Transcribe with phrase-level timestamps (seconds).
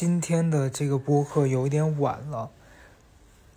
[0.00, 2.50] 今天的这个播客有一点晚了。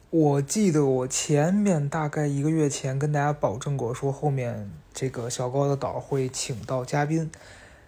[0.10, 7.32] 我记得我前面大概一个月前跟大家保证过，说后面这个小高的岛会请到嘉宾，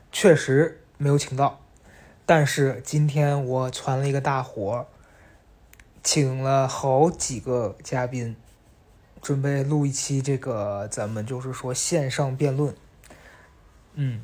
[0.10, 1.60] 确实没有请到。
[2.26, 4.88] 但是今天我传了一个大活，
[6.02, 8.38] 请了好几个嘉宾，
[9.22, 12.74] 准备录一期这个咱们就是说线上辩论。
[13.96, 14.22] 嗯。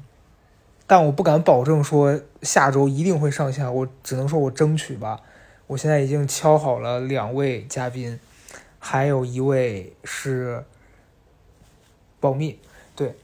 [0.91, 5.21] 但我不敢保证说下周一定会上线，我只能说我争取吧。
[5.67, 8.19] 我现在已经敲好了两位嘉宾，
[8.77, 10.65] 还有一位是
[12.19, 12.59] 保密，
[12.93, 13.15] 对。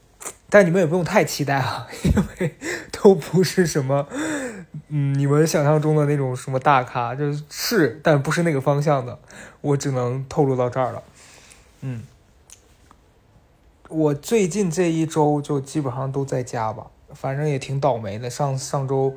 [0.48, 2.54] 但你们也不用太期待啊， 因为
[2.90, 4.08] 都不是什么，
[4.88, 9.18] 嗯，你们想象中的那种什么大咖，就是是，但不是那个方向的。
[9.60, 11.02] 我只能透露到这儿了。
[11.82, 12.04] 嗯，
[13.90, 16.86] 我最近这一周就基本上都在家吧。
[17.14, 18.28] 反正也挺倒霉的。
[18.28, 19.14] 上上周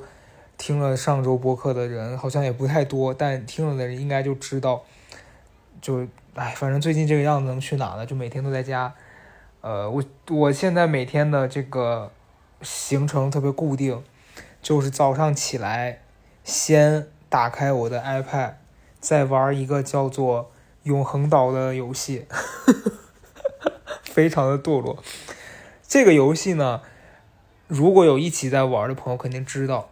[0.57, 4.83] 听了上周播客的人好像也不太多，但听了的人应该就知道，
[5.81, 8.05] 就哎，反正最近这个样子能去哪呢？
[8.05, 8.93] 就每天都在家。
[9.61, 12.11] 呃，我我现在每天的这个
[12.61, 14.03] 行程特别固定，
[14.61, 16.01] 就是早上起来
[16.43, 18.53] 先打开我的 iPad，
[18.99, 20.43] 再玩一个叫做
[20.83, 22.25] 《永恒岛》的游戏，
[24.03, 25.03] 非常的堕落。
[25.87, 26.81] 这个游戏呢。
[27.71, 29.87] 如果有一起在玩的朋友，肯定知道，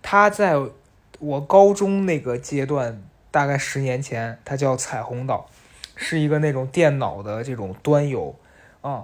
[0.00, 0.54] 他在
[1.18, 3.02] 我高中那个阶段，
[3.32, 5.48] 大概十年前，它叫彩虹岛，
[5.96, 8.36] 是一个那种电脑的这种端游
[8.80, 9.02] 啊。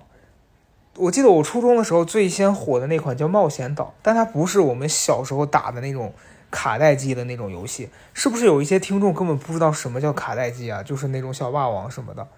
[0.95, 6.15] 我记得我初中的时候最先火的那款叫冒险岛，但它不是我们小时候打的那种
[6.49, 7.91] 卡带机的那种游戏。
[8.15, 10.81] 是不是有一些听众根本不知道什么叫卡带机啊？
[10.81, 12.29] 就是那种小霸王什么的，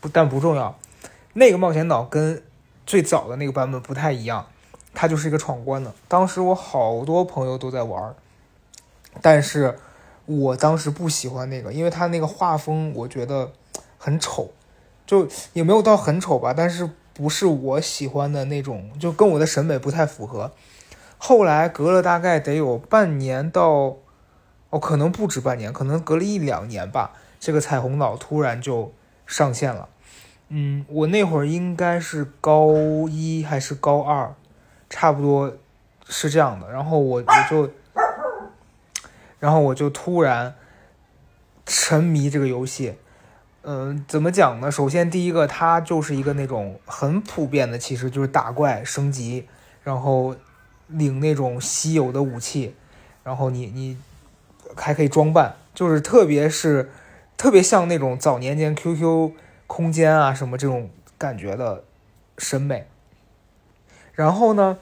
[0.00, 0.78] 不但不重要。
[1.34, 2.42] 那个冒险岛跟
[2.86, 4.46] 最早的那个版本不太一样。
[4.94, 8.14] 它就是一个闯关的，当时我好多朋友都在玩，
[9.20, 9.76] 但是
[10.26, 13.50] 我当时不喜欢那个，因为它那个画风我觉得
[13.98, 14.50] 很丑，
[15.04, 20.52] 就也没有到很丑吧，但是不是我喜欢的那种，就跟我的审美不太符合。
[21.18, 23.96] 后来隔了大概得有半年到，
[24.70, 28.92] 哦，可能不止半年，可能隔了一两年吧，这个彩虹岛突然就
[29.26, 29.88] 上线了。
[30.48, 32.72] 嗯，我那会儿应该是高
[33.08, 34.34] 一还是高二。
[34.94, 35.52] 差不多
[36.06, 37.68] 是这样的，然后我我就，
[39.40, 40.54] 然后我就突然
[41.66, 42.94] 沉迷这个游戏。
[43.64, 44.70] 嗯，怎么讲呢？
[44.70, 49.48] 首先第一个，它就是一个那种很普遍的，其实就是打怪升级，
[49.82, 50.36] 然后
[50.86, 52.76] 领那种稀有的武器，
[53.24, 53.98] 然后你你
[54.76, 56.92] 还可以装扮，就是特别是
[57.36, 59.32] 特别像那种早年间 QQ
[59.66, 60.88] 空间啊什么这种
[61.18, 61.82] 感觉的
[62.38, 62.86] 审美。
[64.14, 64.78] 然后呢，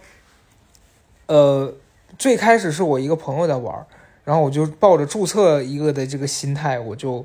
[1.26, 1.74] 呃，
[2.18, 3.86] 最开始是我一个朋友在玩，
[4.24, 7.24] 然后我就抱着注册一个的这个心态，我就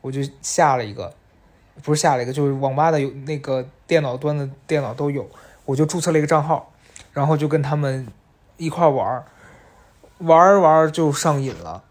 [0.00, 1.12] 我就下了一个，
[1.82, 5.28] 不是下了一个，就是网吧的有那个电脑端的电脑都有，
[5.64, 6.72] 我就注册了一个账号，
[7.12, 8.06] 然后就跟他们
[8.56, 9.24] 一块玩，
[10.18, 11.82] 玩玩就上瘾了。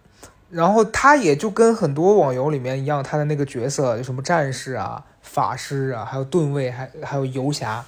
[0.49, 7.83] 然后他也就跟很多网游里面一样，他的那个角色，什么战士啊、法师啊，还有盾卫，还还有游侠。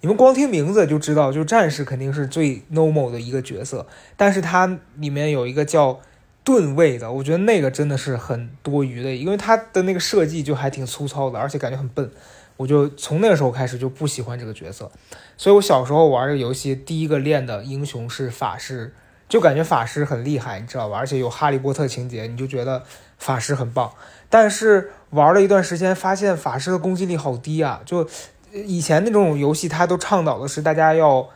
[0.00, 3.84] 你们光听名字就知道，就战士肯定是最 normal 的一个角色，
[4.16, 5.98] 但是它里面有一个叫
[6.44, 12.08] 盾卫的，我觉得那个真的是很多余的，因为它的那个设计就还挺粗糙的，而且感觉很笨，
[12.56, 14.88] 我就从那个时候开始就不喜欢这个角色，
[15.36, 18.94] 所以我小时候玩这个游戏，第一个练的英雄是法师，
[19.28, 20.96] 就感觉法师很厉害，你知道吧？
[20.96, 22.84] 而且有哈利波特情节，你就觉得
[23.18, 23.92] 法师很棒，
[24.30, 28.08] 但是玩了一段时间，发现法师的攻击力好低啊，就。
[28.52, 31.28] 以前那种游戏，它都倡导的是大家要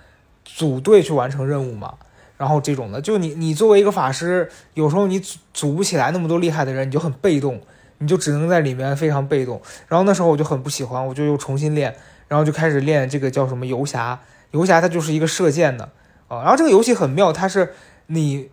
[0.45, 1.95] 组队去完成任务嘛，
[2.37, 7.61] 然后这种的，就你你作为一个法师，有时候你组组不起来那么多厉害的人，你就很被动，
[7.99, 9.61] 你就只能在里面非常被动。
[9.89, 11.95] 然后那时候我就很不喜欢，我就又重新练，
[12.29, 14.19] 然后就开始练这个叫什么游侠，
[14.51, 15.91] 游侠它就是一个射箭的
[16.29, 16.43] 啊。
[16.43, 17.75] 然后这个游戏很妙，它是
[18.07, 18.49] 你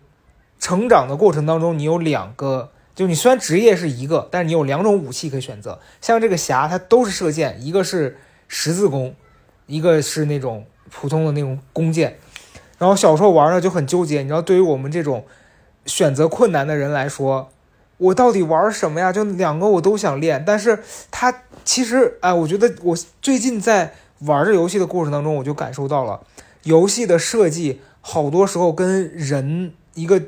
[0.58, 5.80] 成长的过程当中，你有两个，就你虽然职业是一个，但是你有两种武器可以选择。
[6.00, 8.18] 像这个侠，它都是射箭，一个是。
[8.52, 9.14] 十字弓，
[9.66, 12.18] 一个是那种普通的那种弓箭，
[12.78, 15.24] 然后小时候玩呢就很纠结，你知道，对于我们这种
[15.86, 17.48] 选择困难的人来说，
[17.96, 19.12] 我到底玩什么呀？
[19.12, 20.80] 就两个我都想练，但是
[21.12, 21.32] 它
[21.64, 26.20] 其实，哎，我觉得我最近在玩这游戏的过程当中，我就感受到了
[26.64, 30.20] 游戏的设计好多时候跟人一个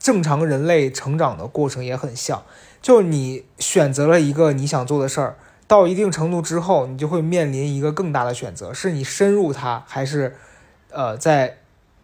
[0.00, 2.42] 正常人类成长的过程也很像，
[2.82, 5.36] 就你选择了一个你想做的事儿。
[5.68, 10.34] 到一定程度之后，你就会面临一个更大的选择：是你深入它，还是，
[10.90, 11.58] 呃，在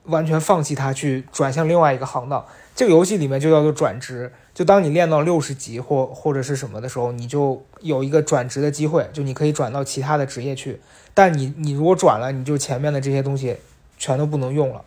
[0.05, 2.45] 完全放弃它，去转向另外一个行当。
[2.77, 10.81] 这个游戏里面就叫做转职，就当你练到六十级或或者是什么的时候，你就有一个转职的机会，就你可以转到其他的职业去。
[11.15, 13.57] 但你你如果转了，你就前面的这些东西
[13.97, 14.85] 全都不能用了，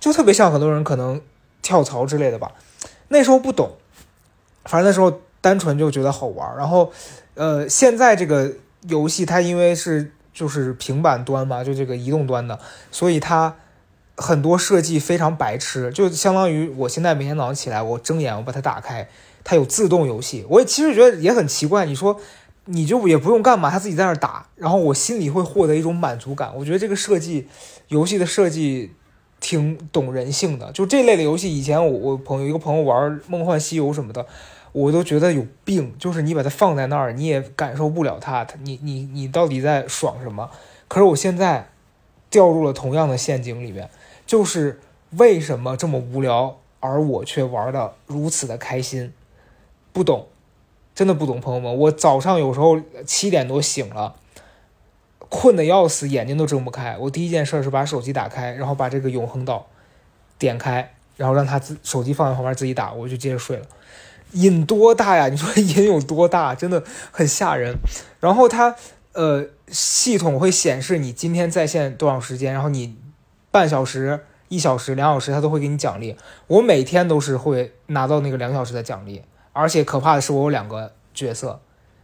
[0.00, 1.20] 就特别像很多人可能
[1.60, 2.52] 跳槽之类的吧。
[3.08, 3.72] 那时候不懂，
[4.64, 6.56] 反正那时候单纯就觉得好玩。
[6.56, 6.90] 然后，
[7.34, 8.52] 呃，现在这个
[8.88, 12.58] 游戏它因为是就是平板端嘛，就这个移动端的，
[12.90, 13.54] 所以它。
[14.18, 19.06] 很多设计非常白痴，就相当于我现在每天早上起来，我睁眼，我把它打开，
[19.44, 20.46] 它有自动游戏。
[20.48, 22.18] 我也其实觉得也很奇怪，你说
[22.64, 26.50] 你就也不用干嘛，它自己在那儿打，然后我心里会获得一种满足感。
[26.56, 27.46] 我觉得这个设计，
[27.88, 28.90] 游戏的设计
[29.38, 30.72] 挺懂人性的。
[30.72, 34.24] 就这类的游戏，以前我我朋友一个朋友玩《梦幻西游》什么的，
[34.76, 35.96] 我都觉得有病。
[35.98, 40.50] 就是你把它放在那儿，你也感受不了它，它你你你到底在爽什么？
[40.86, 41.70] 可是我现在
[42.28, 43.88] 掉入了同样的陷阱里面。
[44.26, 44.80] 就是
[45.12, 49.14] 为什么这么无聊，而我却玩的如此的开心？
[49.92, 50.26] 不懂，
[50.94, 51.74] 真的不懂，朋友们。
[51.74, 54.16] 我早上有时候七点多醒了，
[55.30, 56.98] 困的要死，眼睛都睁不开。
[56.98, 59.68] 我第一件事是把手机打开，然后把这个永恒岛
[60.38, 63.66] 点开，然后让他自手机放在旁边自己打，我就接着睡了。
[64.32, 65.28] 瘾多大呀？
[65.28, 66.54] 你说瘾有多大？
[66.54, 67.76] 真的很吓人。
[68.20, 68.74] 然后它
[69.12, 72.96] 呃，系统会显示你今天在线多少时间，然后你。
[73.48, 76.14] 半小时、一小时、两小时，他都会给你奖励。
[76.46, 79.22] 我每天都是会拿到那个两小时的奖励，
[79.54, 81.58] 而且可怕的是，我有两个角色。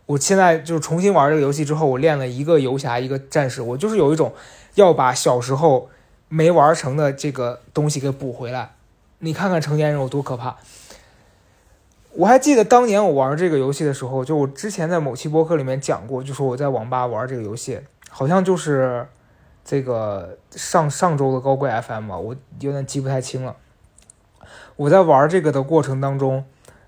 [0.07, 3.61] 我现在就是重新玩这个游戏之后，我练了一个游侠，一个战士。
[3.61, 4.33] 我就是有一种
[4.77, 5.91] 要把小时候
[6.31, 8.71] 没玩成的这个东西给补回来。
[9.19, 10.57] 你看看成年人有多可怕。
[12.23, 17.81] 我还记得当年我玩这个游戏的时候，就我之前在某期播客里面讲过，就说我在网吧玩这个游戏，
[18.11, 19.07] 好像就是。
[19.65, 23.55] 这个上上周的高贵 FM 啊，我有点记不太清了。
[24.75, 26.45] 我在玩这个的过程当中，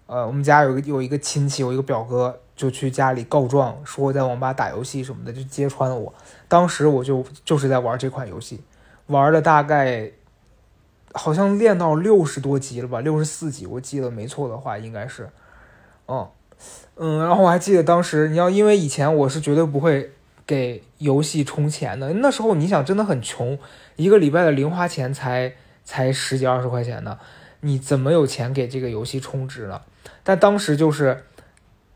[0.07, 6.13] 呃，我们家有有一个亲戚，有一个表哥，就去家里告状，说我在网吧打游戏什么的，就揭穿了我。
[6.49, 8.61] 当时我就就是在玩这款游戏，
[9.07, 10.11] 玩了大概
[11.15, 15.31] 好像练到六十多级了吧，六十四级，我记得没错的话，应该是，
[16.07, 16.29] 嗯
[16.97, 20.11] 嗯，然后我还记得当时，你要因为以前我是绝对不会。
[20.47, 23.59] 给游戏充钱的那时候，你想真的很穷，
[23.97, 25.55] 一个礼拜的零花钱才
[25.87, 27.19] 才十几二十块钱呢，
[27.61, 29.81] 你怎么有钱给这个游戏充值呢？
[30.23, 31.25] 但当时就是，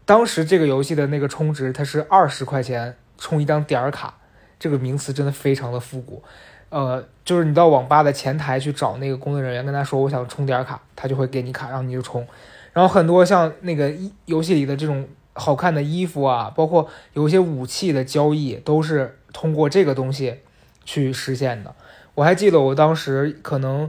[0.06, 4.16] 当时这个游戏的那个充值，它是二十块钱充一张点儿卡，
[4.58, 6.22] 这个名词真的非常的复古，
[6.70, 12.26] 呃，就是你到网吧的前台去找那个工作人员，跟他说我想充点卡，他就会给你卡，然后你就充，
[12.72, 13.92] 然后很多像那个
[14.26, 15.08] 游戏里的这种。
[15.34, 20.40] 好看的衣服啊，包括有一些武器的交易，都是通过这个东西
[20.84, 21.72] 去实现的。
[22.16, 23.88] 我还记得我当时可能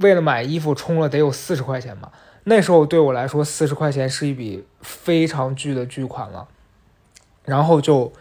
[0.00, 2.12] 为了买衣服充了得有四十块钱吧，
[2.44, 6.46] 那时候对我来说四十块钱是一笔非常巨的巨款了。
[7.46, 8.12] 然后就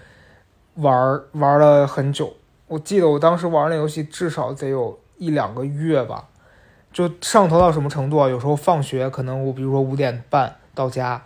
[0.76, 6.28] 玩玩了很久，我记得我当时玩那游戏至少得有一两个月吧，
[6.92, 8.28] 就上头到什么程度啊？
[8.28, 11.22] 有时候放学可能我比如说五点半到家。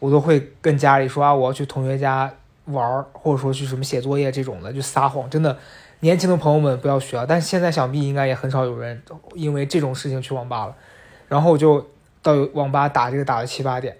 [0.00, 2.32] 我都会跟家里说啊，我要去同学家
[2.66, 5.28] 玩，或者说去什么写作业这种的，就撒谎。
[5.28, 5.58] 真的，
[5.98, 7.26] 年轻的朋友们不要学啊！
[7.28, 9.02] 但现在想必应该也很少有人
[9.34, 10.76] 因为这种事情去网吧了。
[11.26, 11.84] 然后我就
[12.22, 13.96] 到网吧打这个打到七八点，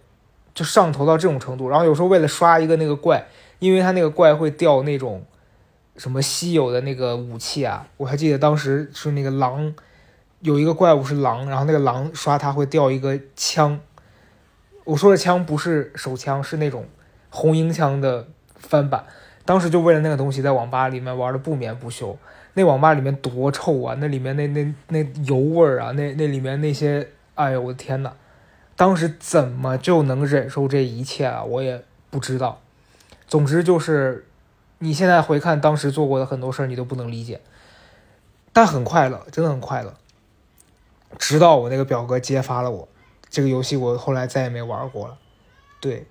[0.54, 1.68] 就上头到这种程度。
[1.68, 3.26] 然后有时候为了刷一个那个怪，
[3.58, 5.24] 因为他那个怪会掉那种
[5.98, 9.74] 什么稀有的那个武器啊，我还记得当时是那个狼，
[10.40, 13.78] 有一个怪物是狼，然后那个狼刷它会掉一个枪。
[14.84, 16.86] 我说的枪不是手枪，是那种
[17.28, 18.26] 红缨枪的
[18.56, 19.04] 翻版。
[19.44, 22.16] 当时就为了那个东西，在网吧里面玩的不眠不休。
[22.54, 23.96] 那网吧里面多臭啊！
[23.98, 28.12] 那里面那那那油味儿啊，那那里面那些，哎呦我的天呐！
[28.76, 31.42] 当时怎么就能忍受这一切啊？
[31.44, 32.60] 我也不知道。
[33.26, 34.26] 总之就是，
[34.78, 37.40] 你现在回看当时做过的很多事儿，你都不能理解。
[38.52, 39.94] 但很快乐，真的很快乐。
[41.18, 42.88] 直到我那个表哥揭发了我。
[43.30, 45.18] 这个游戏我后来再也没玩过了。
[45.80, 46.06] 对，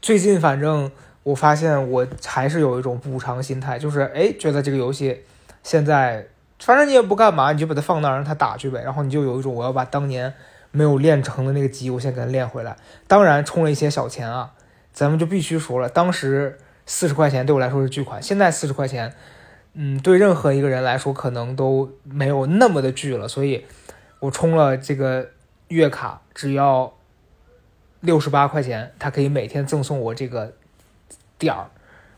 [0.00, 0.90] 最近反正
[1.22, 5.22] 我发现我还是有一种补偿心态，就是哎，觉得这个游戏
[5.62, 6.26] 现在
[6.58, 8.82] 反正你也不干嘛，你就把它放那儿让它打去呗。
[8.82, 10.32] 然后你就有一种我要把当年
[10.70, 12.76] 没有练成的那个级，我先给它练回来。
[13.06, 14.54] 当然充了一些小钱啊，
[14.92, 16.58] 咱们就必须说了，当时
[16.92, 19.14] 四十块钱对我来说是巨款，现在四十块钱，
[19.72, 23.26] 嗯，对任何一个人来说可能都没有那么的巨了。
[23.26, 23.64] 所以
[24.20, 25.30] 我充了这个。
[25.68, 26.92] 月卡只要
[28.00, 30.52] 六十八块钱，他可以每天赠送我这个
[31.38, 31.70] 点儿，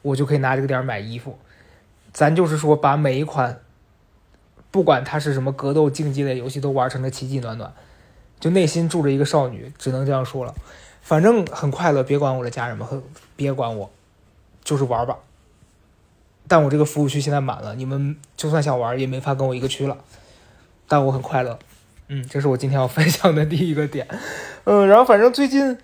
[0.02, 1.38] 我就可以拿这个点儿买衣服。
[2.12, 3.61] 咱就是说，把每一款
[4.73, 7.73] 不管它是什么格斗竞技类游戏，都玩成了奇迹暖暖。
[8.40, 10.52] 就内心住着一个少女，只能这样说了。
[11.00, 13.02] 反正很快乐，别管我的家人们，
[13.37, 13.88] 别管我，
[14.64, 15.18] 就是玩吧。
[16.49, 19.97] 但我这个服务区现在满了，你们就算想玩也没法跟我一个区了。
[20.87, 21.59] 但我很快乐，
[22.09, 24.06] 嗯，这是我今天要分享的第一个点。
[24.64, 25.78] 嗯，然后反正最近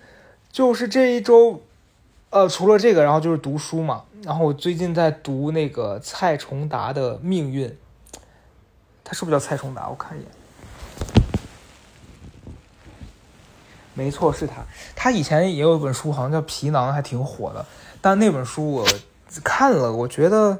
[0.51, 1.63] 就是这一周，
[2.29, 4.03] 呃，除了这个，然后就是读书嘛。
[4.23, 7.67] 然后我最近在读那个蔡崇达的《命运》，
[9.03, 9.89] 他是不是叫蔡崇达？
[9.89, 10.29] 我看一眼。
[13.95, 14.63] 没错，是他。
[14.95, 17.65] 他以前也有一本书，好像叫《皮囊》，还挺火的。
[18.01, 18.87] 但那本书我
[19.43, 20.59] 看了，我觉得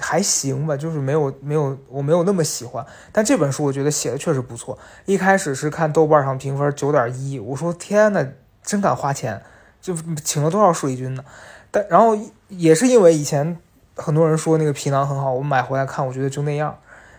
[0.00, 2.84] 还行吧，就是没有没有我没有那么喜欢。
[3.10, 4.78] 但这本书我觉得写的确实不错。
[5.06, 8.26] 一开始是看豆瓣上评分九点一，我说天呐，
[8.62, 9.42] 真敢花钱，
[9.80, 11.24] 就请了多少水军呢？
[11.70, 12.16] 但然后
[12.48, 13.58] 也是因为以前
[13.96, 16.78] 很多人说那个《皮囊》很好，我买回来看，我觉得就那样。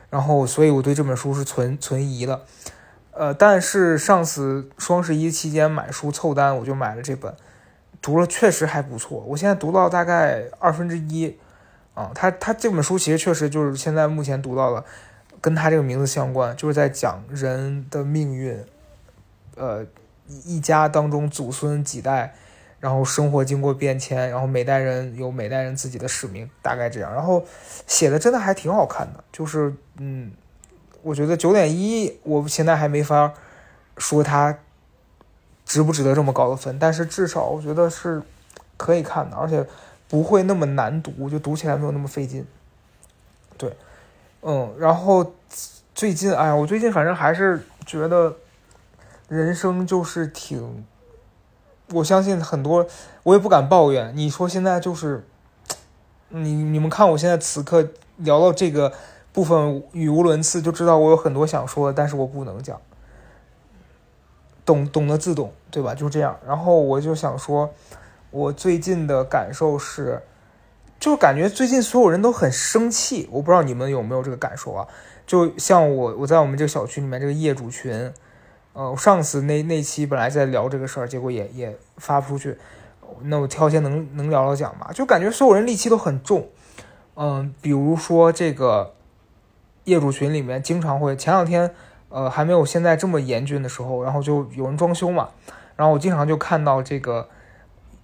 [0.10, 2.46] 然后所以我对这本书是存存疑的。
[3.12, 7.36] 呃，但是上次双十一期间买书凑单，我就买了这本，
[8.04, 9.24] 读了确实还不错。
[9.26, 11.36] 我现在读到大概二分之一，
[11.96, 14.86] 啊，他他这本书其实确实就是现在目前读到了，
[15.42, 18.64] 跟他这个名字相关，就是在讲人的命运，
[19.56, 19.84] 呃，
[20.46, 22.36] 一家当中祖孙几代，
[22.80, 27.12] 然后生活经过变迁，然后每代人有每代人自己的使命，大概这样。
[27.12, 27.44] 然后
[27.88, 30.32] 写的真的还挺好看的，就是嗯。
[31.06, 33.34] 我觉得九点一，我现在还没法
[33.98, 34.58] 说它
[35.66, 38.22] 值不值得这么高的分，但是至少我觉得是
[38.78, 39.66] 可以看的，而且
[40.08, 42.46] 不会那么难读，就读起来没有那么费劲。
[43.58, 43.76] 对，
[44.42, 45.34] 嗯，然后
[45.94, 48.36] 最近，哎呀，我最近反正还是觉得
[49.28, 50.86] 人生就是挺，
[51.92, 52.86] 我相信很多，
[53.24, 54.12] 我也不敢抱怨。
[54.16, 55.26] 你说现在就是，
[56.30, 58.94] 你你们看我现在此刻聊到这个。
[59.34, 62.80] 部分语无伦次，就知道我有很多想说的，但是我不能讲。
[64.66, 65.94] 懂懂得自懂，对吧？
[65.94, 66.38] 就这样。
[66.48, 67.74] 然后我就想说，
[68.32, 70.22] 我最近的感受是，
[71.00, 73.28] 就感觉最近所有人都很生气。
[73.32, 74.88] 我不知道你们有没有这个感受啊？
[75.26, 78.12] 就像我，我在我们这个小区里面这个业主群，
[78.74, 82.58] 呃，上次那那期本来在聊这个事儿，结果也也发不出去。
[83.22, 84.92] 那我挑些能能聊聊讲吧。
[84.94, 86.48] 就感觉所有人戾气都很重。
[87.16, 88.94] 嗯，比如说这个。
[89.86, 91.76] 业主群里面经常会，前两天，
[92.14, 95.30] 呃，还没有现在这么严峻的时候，然后就有人装修嘛，
[95.76, 97.28] 然后我经常就看到这个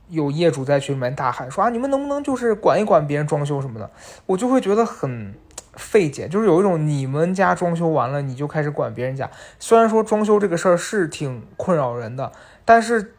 [0.09, 3.91] 有业主在群里面大喊说啊，你们能不能就是管一管别人装修什么的？
[4.25, 5.35] 我就会觉得很
[5.73, 12.31] 费解，就是有一种你们家装修完了你就开始管别人家，虽然说装修这个事儿是挺困扰人的，
[12.65, 13.13] 但是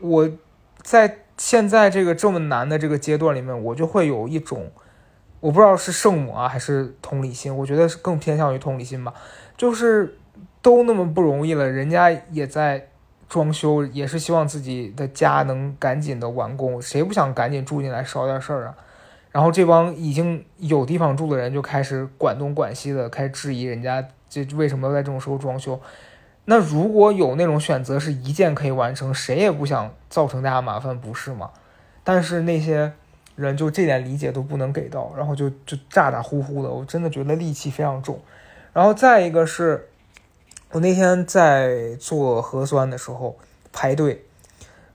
[0.00, 0.28] 我
[0.82, 4.70] 在现在这个这么难的这个阶段里面，我就会有一种。
[5.40, 9.12] 我不知道是圣母啊，还是同理心，我觉得是更偏向于同理心吧。
[9.58, 10.16] 就是
[10.64, 12.88] 都那么不容易了，人家也在
[13.28, 18.74] 装修，也是希望自己的家能赶紧的完工，谁不想赶紧住进来少点事儿啊？
[19.30, 25.78] 然后这帮已经有地方住的人就开始管东管西的，开始质疑人家这为什么在这种时候装修。
[26.46, 31.50] 那如果有那种选择是一键可以完成，谁也不想造成大家麻烦，不是吗？
[32.02, 32.92] 但是那些。
[33.36, 38.16] 人就这点理解都不能给到，然后就就咋咋呼呼的，我真的觉得戾气非常重。
[38.72, 39.88] 然后再一个是，
[40.72, 43.36] 我那天在做核酸的时候
[43.72, 44.24] 排队，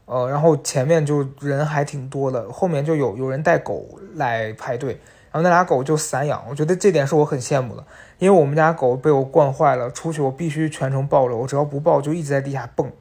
[0.05, 4.99] 呃，然后前面就人还挺多的，后面就有有人带狗来排队，
[5.31, 7.85] 然后那俩狗就散养，我觉得这点是我很羡慕的，
[8.17, 12.91] 因为我们家狗被我惯坏了，出去我必须全程抱着，我只要不抱就一直在地下蹦，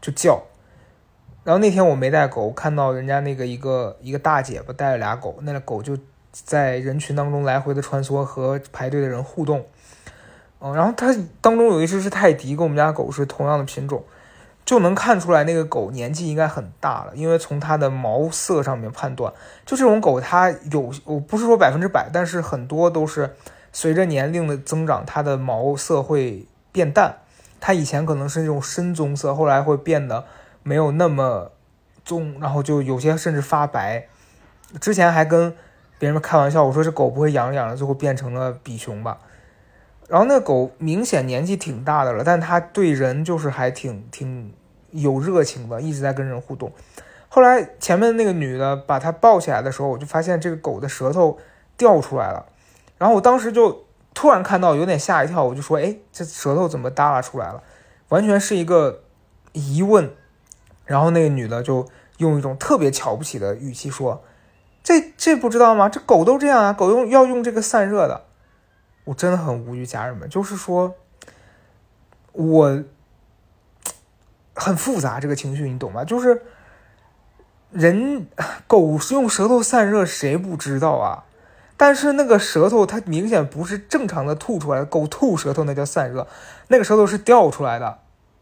[0.00, 0.42] 就叫。
[1.44, 5.98] 然后那天我没带狗，看到人家那个一个一个大姐吧带了俩狗，那俩狗就
[6.30, 9.66] 在人群当中来回的穿梭和排队的人互动。
[10.62, 14.04] 嗯，然后它当中有一只是泰迪，跟我们家狗是同样的品种，
[14.64, 19.32] 就能看出来那个狗年纪应该很大了，因为从它的毛色上面判断，
[19.66, 23.34] 就这种狗它有我不是说百分之百，但是很多都是
[23.72, 27.16] 随着年龄的增长，它的毛色会变淡，
[27.60, 30.24] 它以前可能是那种深棕色，后来会变得。
[30.64, 31.50] 没有那么
[32.04, 34.06] 棕，然后就有些甚至发白。
[34.80, 35.52] 之前还跟
[35.98, 39.18] 别人开玩笑，我说这狗不会养着养了，最后变成了比熊吧。
[40.08, 44.52] 然后那狗明显年纪挺大的了，但它对人就是还挺挺
[44.90, 46.70] 有热情的，一直在跟人互动。
[47.28, 51.38] 后来前面那个女的把它抱起来的时候，我就发现这个狗的舌头
[51.78, 52.44] 掉出来了。
[52.98, 57.62] 然后我当时就突然看到，有点吓一跳，我就说：“哎，这舌头怎么耷拉出来了？”
[58.10, 59.04] 完全是一个
[59.52, 60.10] 疑问。
[60.84, 64.22] 然后那个女的就用一种特别瞧不起的语气说
[64.84, 65.88] ：“这这不知道吗？
[65.88, 68.24] 这狗都这样啊，狗用要用这个散热的。”
[69.04, 70.94] 我真的很无语，家人们，就是说，
[72.32, 72.84] 我
[74.54, 76.04] 很复杂这个情绪，你懂吗？
[76.04, 76.42] 就是
[77.70, 78.26] 人
[78.66, 81.24] 狗用舌头散热，谁不知道啊？
[81.76, 86.28] 但是那个舌头它明显不是正常的吐出来的，狗吐舌头那叫散热，
[86.68, 87.98] 那个舌头是掉出来的，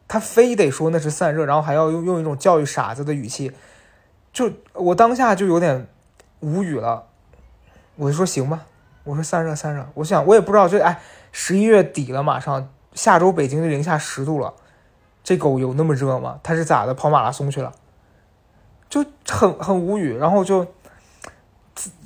[0.06, 3.52] 它非得说那是散热，然后还要用用一种教育傻子的语气，
[4.30, 5.86] 就我当下就有点
[6.40, 7.06] 无语了，
[7.96, 8.66] 我就说行吧。
[9.10, 11.00] 我说散热散热，我想我也不知道，就哎，
[11.32, 14.54] 十一月底了，马上下周北京就零下十度了，
[15.24, 16.38] 这狗有那么热吗？
[16.44, 16.94] 它是咋的？
[16.94, 17.72] 跑马拉松去了，
[18.88, 20.16] 就很很无语。
[20.16, 20.64] 然后就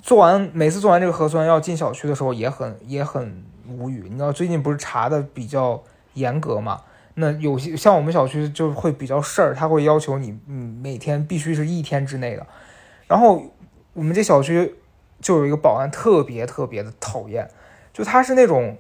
[0.01, 4.07] 做完每次做完这个核酸要进小区的时候也很也很无语。
[4.09, 5.83] 你知道最近不是查的比较
[6.15, 6.81] 严格嘛？
[7.17, 12.47] 那有些像我们小区就会比较事儿，他会要求你嗯每天必须是一天之内的。
[13.07, 13.43] 然后
[13.93, 14.77] 我们这小区。
[15.25, 17.49] 就有一个保安特别特别的讨厌，
[17.95, 18.77] 就他是那种，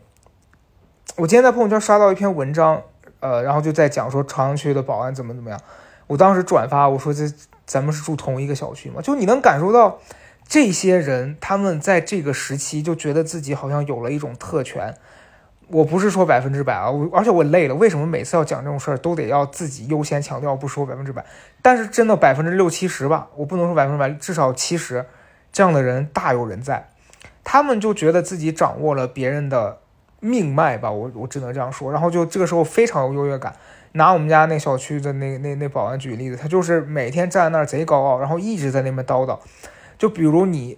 [1.17, 2.83] 我今天在朋友圈刷到一篇文章，
[3.21, 5.59] 呃，然后就在讲说朝阳区的保安怎么怎么样，
[6.07, 7.33] 我当时转发我说这
[7.65, 9.99] 咱们是住同一个小区嘛，就你能感受到
[10.47, 14.95] 这些人他们在这个时期就觉得自己好像有了一种特权，
[15.69, 21.25] 我不是说百分之百啊，我而且我累了，为什么每次要讲这种事儿都得要自己优先强调不说百分之百，
[21.63, 25.07] 但是真的百分之六七十吧，我不能说百分之百，至少七十。
[25.54, 26.88] 这样的人大有人在，
[27.44, 29.78] 他们就觉得自己掌握了别人的
[30.18, 31.90] 命脉吧，我我只能这样说。
[31.92, 33.54] 然后就这个时候非常有优越感。
[33.92, 39.38] 拿我们家那小区的那那那保安举例子，他就是每天站在那儿贼高傲，然后一直在那边叨叨。
[39.96, 40.76] 就比如你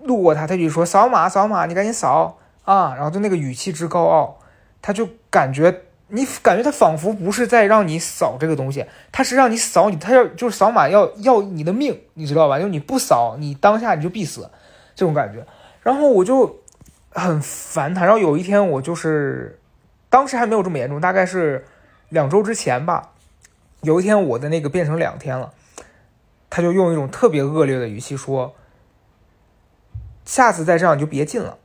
[0.00, 2.94] 路过他，他就说扫码扫码，你赶紧扫啊！
[2.94, 4.38] 然后就那个语气之高傲，
[4.82, 5.84] 他就感觉。
[6.10, 12.58] 你感觉他仿佛不是在让你扫这个东西，他是让你扫你，他要就是扫码要要你的命，你知道吧？
[12.58, 14.50] 就你不扫，你当下你就必死，
[14.94, 15.46] 这种感觉。
[15.82, 16.60] 然后我就
[17.10, 18.06] 很烦他。
[18.06, 19.60] 然后有一天我就是，
[20.08, 21.66] 当时还没有这么严重，大概是
[22.08, 23.10] 两周之前吧。
[23.82, 25.52] 有一天我的那个变成两天了，
[26.48, 28.54] 他就用一种特别恶劣的语气说
[30.24, 31.58] ：“下次再这样你就别进了。”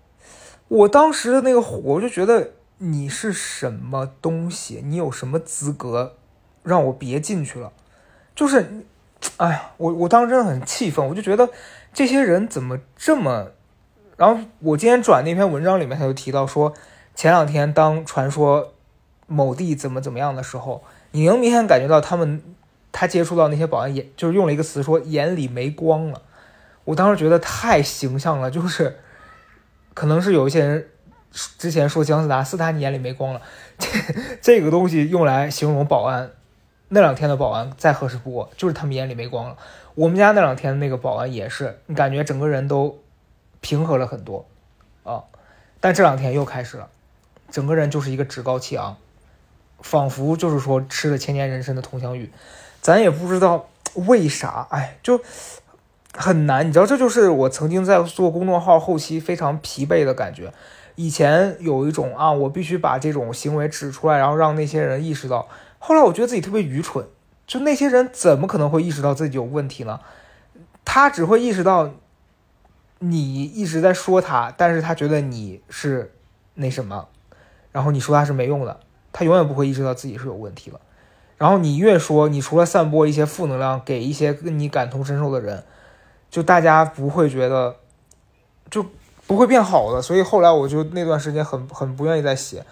[0.68, 2.52] 我当时的那个火，我就觉得。
[2.86, 4.82] 你是什么东西？
[4.84, 6.18] 你有什么资格
[6.64, 7.72] 让我别进去了？
[8.36, 8.84] 就是，
[9.38, 11.50] 哎呀，我我当时真的很气愤，我就觉得
[11.94, 13.52] 这些人怎么这么……
[14.18, 16.74] 然后我今天转那篇文章里面，他就提到说，
[17.16, 18.74] 前两天当传说
[19.28, 22.44] 某地怎么怎么样的时候，你能明显感觉到他们
[22.92, 26.22] 他接触到那些保安眼，就是用了一个词说眼里没光了。
[26.84, 29.00] 我当时觉得太形象了，就是
[29.94, 30.90] 可能是有一些人。
[31.58, 33.42] 之前说姜思达，斯达你眼里没光了，
[33.80, 33.90] 这
[34.42, 36.32] 这个东西用来形容保安，
[36.90, 39.58] 那两天的保安再合适不过，就是他们眼里没光了。
[39.96, 43.00] 我们家那两天那个保安也是，你感觉整个人都
[43.62, 44.46] 平和了很多
[45.04, 45.24] 啊，
[45.80, 46.90] 但这两天又开始了，
[47.50, 48.98] 整个人就是一个趾高气昂，
[49.82, 52.32] 仿佛就是说吃了千年人参的佟湘玉，
[52.80, 55.20] 咱也不知道为啥，哎，就
[56.14, 60.54] 很难，你知道，这就是我曾经在做公众号后期非常疲惫的感觉。
[60.96, 65.48] 以前有一种啊，我必须把这种行为指出来，然后让那些人意识到。
[65.80, 67.06] 后来我觉得自己特别愚蠢，
[67.48, 70.00] 就那些人怎么可能会意识到自己有问题呢？
[70.86, 71.90] 他只会意识到
[73.00, 76.14] 你一直在说他，但是他觉得你是
[76.54, 77.08] 那什么，
[77.72, 78.80] 然后你说他是没用的，
[79.12, 80.80] 他永远不会意识到自己是有问题了。
[81.38, 85.64] 然后你越说，你除了散播一些负能量给一些跟你感同身受的人，
[86.30, 87.78] 就大家不会觉得
[88.70, 88.86] 就。
[89.26, 92.66] 不会变好的，所以后来我就那段时间很很不愿意再写。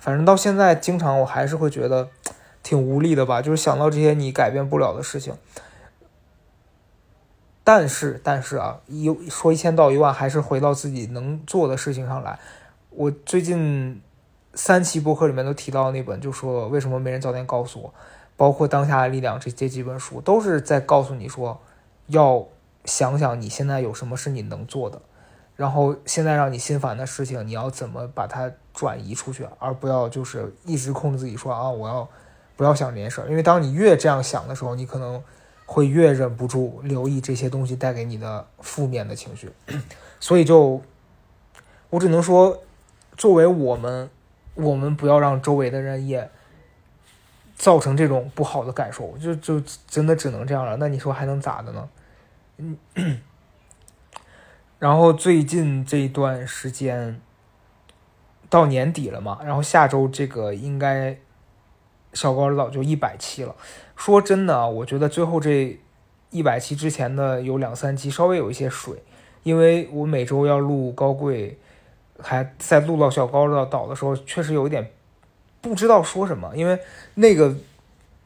[0.00, 2.08] 反正到现在，经常我还是会觉得
[2.62, 5.34] 挺无力的吧，就是想到这些你改变不了的事情。
[7.62, 12.38] 但是，但是啊，一说一千道一万，还是回到自己能做的事情上来。
[12.88, 14.00] 我最近
[14.54, 17.94] 三期播客里面都提到那本，就说为什么没人早点告诉我，
[18.36, 21.60] 包括当下的力量这这几本书，都是在告诉你说
[22.06, 22.46] 要。
[22.84, 25.00] 想想你现在有什么是你能做的，
[25.56, 32.08] 然后现在让你心烦的事情，你要怎么把它转移出去，而不要就是一直控制自己说啊，我要
[32.56, 33.28] 不要想这件事儿？
[33.28, 35.22] 因为当你越这样想的时候，你可能
[35.66, 39.52] 会越忍不住留意这些东西带给你的负面的情绪。
[40.18, 40.82] 所以就
[41.90, 42.62] 我只能说，
[43.16, 44.10] 作为我们，
[44.54, 46.30] 我们不要让周围的人也
[47.56, 50.76] 造成这种不好的感受，就就真的只能这样了。
[50.78, 51.88] 那你说还能咋的呢？
[52.60, 52.78] 嗯，
[54.78, 57.20] 然后最近这段时间
[58.50, 61.18] 到年底了嘛，然后下周这个应该
[62.12, 63.54] 小高老就一百期了。
[63.96, 65.78] 说真的啊，我觉得最后这
[66.30, 69.02] 一百期之前的有两三期稍微有一些水，
[69.42, 71.58] 因为我每周要录高贵，
[72.18, 74.90] 还在录到小高的岛的时候，确实有一点
[75.60, 76.78] 不知道说什么，因为
[77.14, 77.54] 那个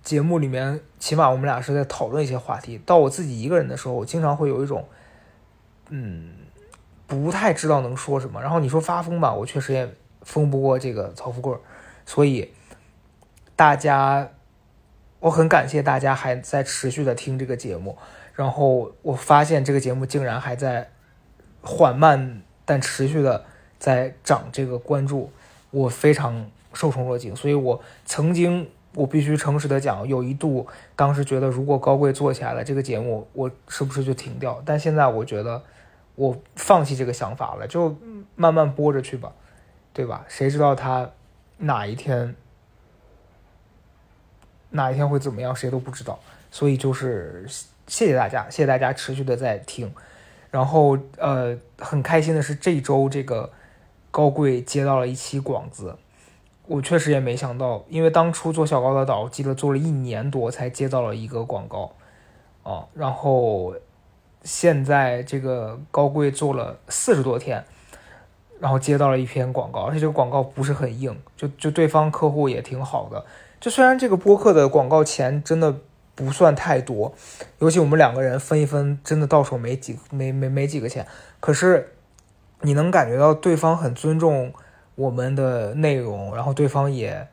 [0.05, 2.79] 节目里面，起码我们俩是在讨论一些话题。
[2.85, 4.87] 到我自己一个人的时候，我经常会有一种，
[5.89, 6.35] 嗯，
[7.07, 8.43] 不太知道能说什么。
[8.43, 9.91] 然后你说发疯吧，我确实也
[10.21, 11.57] 疯不过这个曹富贵，
[12.05, 12.53] 所以
[13.57, 14.29] 大家，
[15.21, 17.97] 我很感谢大家还在持续的听这个节目。
[18.35, 20.91] 然后我发现这个节目竟然还在
[21.63, 23.47] 缓慢但持续的
[23.79, 25.31] 在涨这个关注，
[25.71, 27.35] 我非常受宠若惊。
[27.35, 34.63] 所以我曾经，我必须诚实的讲，有一度当时觉得，如果高贵做起来了这个节目，我是不是就停掉？
[34.65, 35.63] 但现在我觉得，
[36.15, 37.97] 我放弃这个想法了，就
[38.37, 39.33] 慢慢播着去吧，
[39.93, 40.25] 对吧？
[40.29, 41.11] 谁知道他
[41.59, 42.35] 哪一天
[44.71, 46.19] 哪一天会怎么样，谁都不知道。
[46.51, 47.47] 所以就是。
[47.87, 49.95] 谢谢大家，谢谢大家持续的在听，
[50.51, 53.53] 然后呃，很开心的是这周这个
[54.11, 55.95] 高贵接到了一期广子，
[56.67, 61.93] 我确实也没想到，因为当初做小高的岛，记得做了一年多才接到了一个广告，
[62.63, 63.75] 啊，然后
[64.43, 67.65] 现在这个高贵做了四十多天，
[68.61, 73.25] 然后接到了一篇广告，而且这个广告不是很硬，就就对方客户也挺好的，
[73.61, 75.77] 就虽然这个播客的广告钱真的。
[76.17, 77.13] 不算太多，
[77.59, 81.05] 尤其我们两个人分一分，真的到手没几没没没几个钱。
[81.41, 81.93] 可是
[82.61, 84.53] 你能感觉到对方很尊重
[84.95, 87.27] 我们的内容，然后对方也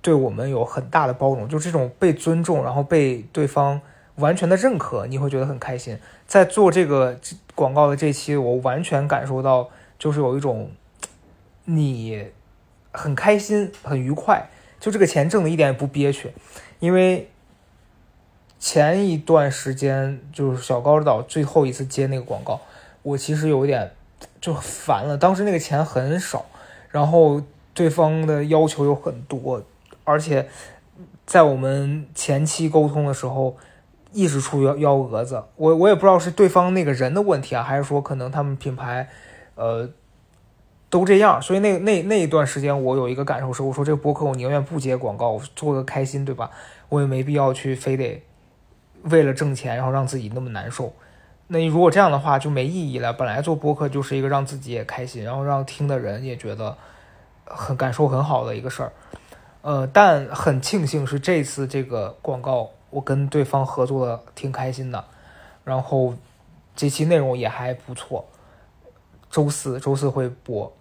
[0.00, 3.80] 对我们有很大的包容，就这种被尊重，然后被对方
[4.16, 5.98] 完全的认可，你会觉得很开心。
[6.26, 7.18] 在做这个
[7.54, 10.70] 广告的这期，我完全感受到，就是有一种
[11.64, 12.26] 你
[12.92, 14.48] 很开心、很愉快，
[14.80, 16.32] 就这个钱挣的一点也不憋屈，
[16.80, 17.28] 因为。
[18.58, 22.58] 前一段时间就是小高岛最后一次接那个广告，
[23.02, 23.92] 我其实有点
[24.40, 25.16] 就烦了。
[25.16, 26.46] 当时那个钱很少，
[26.96, 27.42] 然后
[27.74, 29.62] 对方的要求有很多，
[30.02, 30.48] 而且
[31.26, 33.54] 在我们前期沟通的时候，
[34.12, 35.44] 一直出幺幺蛾子。
[35.56, 39.06] 我我也不知道是对方那个人的问题啊，还是说可能他们品牌
[39.56, 39.86] 呃
[40.88, 41.42] 都这样。
[41.42, 46.50] 所以那那那一段时间，我有一个感受是，我说这个博客我宁愿不接广告，我做个开心，对吧？
[46.88, 48.22] 我也没必要去非得。
[49.02, 50.94] 为了挣钱，然后让自己那么难受，
[51.48, 53.12] 那如果这样的话就没意义了。
[53.12, 56.76] 本来做播客就是一个让自己也开心，然后让听的人也觉得
[57.44, 58.92] 很感受很好的一个事儿。
[59.62, 65.04] 呃，但很庆幸是这次这个广告，我跟对方合作的挺开心的，
[65.64, 66.14] 然后
[66.74, 68.24] 这期内容也还不错。
[69.30, 70.72] 周四周四会播，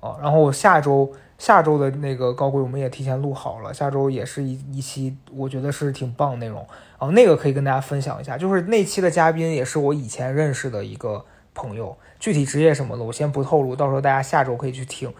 [0.00, 1.12] 啊，然后下周。
[1.38, 6.66] 下周的那个高贵我们也提前录好了，下周也是一一期，我觉得是挺棒的内容
[6.98, 8.38] 啊，那个可以跟大家分享一下。
[8.38, 15.12] 就是那期的嘉宾也是我以前认识的一个朋友，具体职业什么的我先不透露，到时候大家下周可以去听。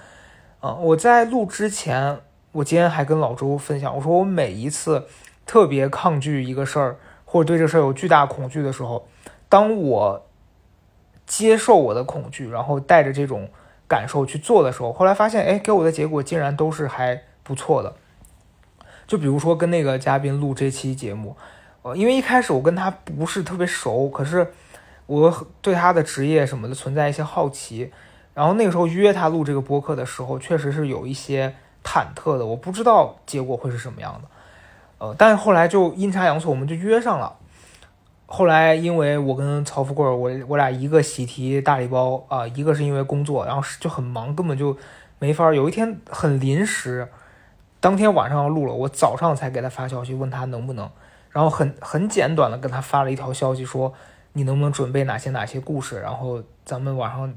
[0.61, 2.19] 啊，我在录之前，
[2.53, 5.07] 我今天还跟老周分享，我说我每一次
[5.45, 9.07] 特别抗拒一个事儿，或者对这事儿有巨大恐惧的时候，
[9.51, 10.27] 当我
[11.27, 13.51] 接受我的恐惧，然后带着这种。
[13.89, 17.95] 感受去做的时候，后来发现，哎，给我的结果竟然都是还不错的。
[19.07, 21.37] 就比如说跟那个嘉宾录这期节目，
[21.83, 24.53] 呃，因为一开始我跟他不是特别熟，可是
[25.07, 27.93] 我对他的职业什么的存在一些好奇。
[28.35, 34.29] 然后那个时候约他录这个播客的时候，确实是有一些忐忑的，我不知道结果会是什么样的。
[34.99, 37.37] 呃，但是后来就阴差阳错，我们就约上了。
[38.29, 44.77] 后来，因为我跟曹富贵，我我俩一个喜提大礼包啊，一个是因为工作，然后就很忙，根本就
[45.21, 45.55] 没法。
[45.55, 47.09] 有一天很临时，
[47.79, 50.91] 当天晚上要录了，我早上才给他发消息问他能不能，
[51.31, 53.95] 然后很很简短的跟他发了一条消息说
[54.33, 57.33] 你能不能准备哪些哪些故事，然后咱们晚上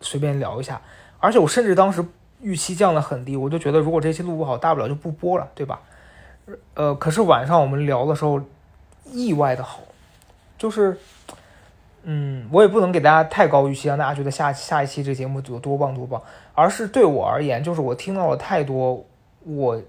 [0.00, 0.80] 随便聊一下。
[1.18, 2.04] 而且我甚至当时
[2.40, 5.80] 预期降得很低，我就觉得如果这期录不好，大不了就不播了，对吧？
[6.74, 8.40] 呃，可是晚上我们聊的时候
[9.04, 9.80] 意外的好。
[10.58, 10.98] 就是，
[12.02, 16.20] 嗯，我也不能给大家太高预期，让大家觉得下下一期这节目有多棒多棒，
[16.52, 19.06] 而是对我而言，就是我听到了太多
[19.44, 19.80] 我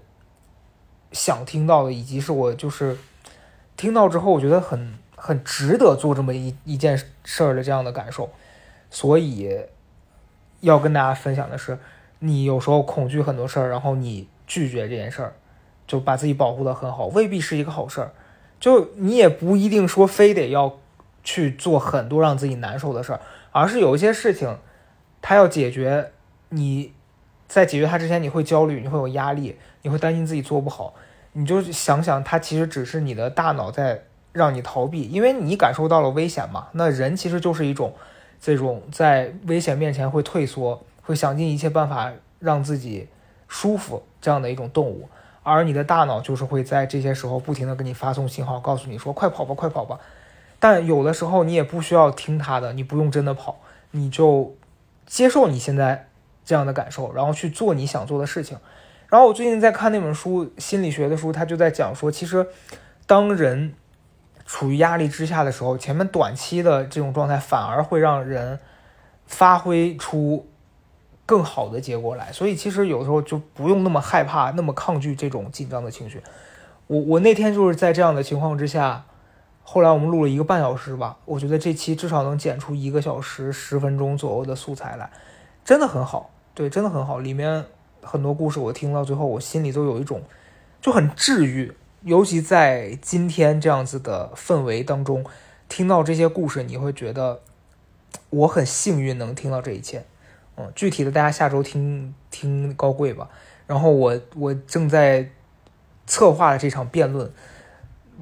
[1.10, 2.96] 想听到的，以及是我就是
[3.76, 8.30] 听到之后，我觉得很很值得做这么一一件事儿的这样的感受，
[8.90, 9.58] 所以
[10.60, 11.76] 要跟大家分享的是，
[12.20, 15.32] 你有时候恐惧很多事儿，然后你拒绝这件事儿，
[15.86, 18.12] 就把自己保护的很好，未必是一个好事儿。
[18.60, 20.78] 就你也不一定说非得要
[21.24, 23.20] 去做很多让自己难受的事儿，
[23.50, 24.58] 而是有一些事情，
[25.20, 26.12] 它要解决，
[26.50, 26.92] 你
[27.48, 30.94] 在解决它之前，你会焦虑，你会有压力，你会担心自己做不好，
[31.32, 36.68] 你就想想，它其实只是你的大脑在让你逃避，因为你感受到了危险嘛。
[36.72, 37.94] 那人其实就是一种
[38.40, 43.08] 这种在危险面前会退缩，会想尽一切办法让自己
[43.48, 45.08] 舒服这样的一种动物。
[45.50, 49.98] 而你的大脑就是会在这些时候不停的给你发送信号，告诉你说快跑吧，快跑吧。
[50.58, 53.58] 但有的时候你也不需要听它的，你不用真的跑，
[53.90, 54.54] 你就
[55.06, 56.08] 接受你现在
[56.44, 58.58] 这样的感受，然后去做你想做的事情。
[59.08, 62.46] 然后我最近在看那本书，心理学的书，他就在讲说，其实
[63.06, 63.74] 当人
[64.46, 68.60] 处于压力之下的时候，前面短期的这种状态反而会让人
[69.26, 70.46] 发挥出。
[71.30, 76.20] 更好的结果来，所以其实有时候就不用那么害怕、那么抗拒这种紧张的情绪。
[76.88, 79.04] 我我那天就是在这样的情况之下，
[79.62, 85.08] 后来我们录了一个半小时吧，我觉得这期至少能剪出一个小时十分钟左右的素材来，
[85.64, 87.20] 真的很好，对，真的很好。
[87.20, 87.64] 里面
[88.02, 90.20] 很多故事我听到最后，我心里都有一种
[90.82, 95.24] 就很治愈，尤其在今天这样子的氛围当中，
[95.68, 97.38] 听到这些故事，你会觉得
[98.30, 100.02] 我很幸运能听到这一切。
[100.74, 103.28] 具体的，大家下周听听高贵吧。
[103.66, 105.30] 然后我我正在
[106.06, 107.30] 策划这场辩论，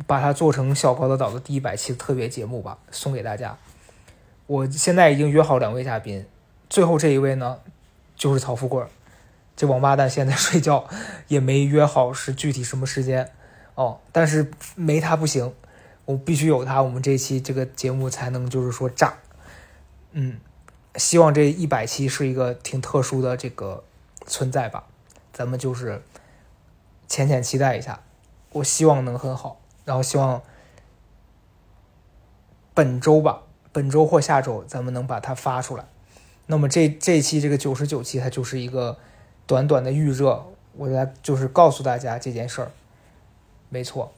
[0.07, 3.57] 把它做成小高的岛的第一百期特别节目吧，送给大家。
[4.47, 6.27] 我现在已经约好两位嘉宾，
[6.69, 7.61] 最后这一位呢
[8.15, 8.85] 就是曹富贵。
[9.57, 10.87] 这王八蛋现在睡觉，
[11.29, 13.31] 也没约好是具体什么时间
[13.75, 13.99] 哦。
[14.13, 15.55] 但是没他不行，
[16.05, 19.15] 我必须有他，我们这期这个节目才能就是说炸。
[20.13, 20.39] 嗯。
[20.99, 23.85] 希望这一百期是一个挺特殊的这个
[24.27, 24.85] 存在吧，
[25.33, 26.03] 咱们就是
[27.07, 28.03] 浅浅期待一下。
[28.53, 30.43] 我希望能很好，然后希望
[32.75, 35.85] 本周吧，本周或下周咱们能把它发出来。
[36.47, 38.99] 那么这这一期这个九十九期，它就是一个
[39.47, 42.71] 短短的预热，我来就是告诉大家这件事儿。
[43.69, 44.13] 没错，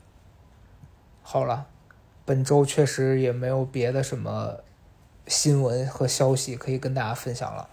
[1.23, 1.66] 好了，
[2.25, 4.59] 本周确实也没有别的什么。
[5.31, 7.71] 新闻和消息可以跟大家分享了，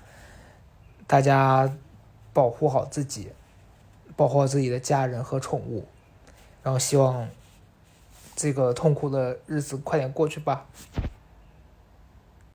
[1.07, 1.75] 大家
[2.31, 3.31] 保护好自己，
[4.15, 5.87] 保护好自己的家人和宠物，
[6.61, 7.27] 然后希望
[8.35, 10.67] 这个痛苦的日子快点过去吧。